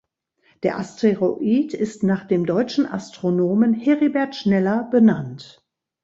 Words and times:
Der 0.63 0.79
Asteroid 0.79 1.75
ist 1.75 2.01
nach 2.01 2.25
dem 2.25 2.47
deutschen 2.47 2.87
Astronomen 2.87 3.75
Heribert 3.75 4.35
Schneller 4.35 4.85
benannt. 4.89 5.63